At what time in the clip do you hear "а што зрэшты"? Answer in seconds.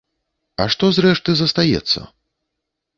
0.65-1.37